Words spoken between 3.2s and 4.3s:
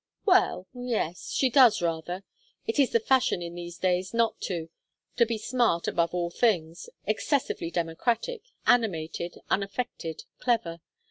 in these days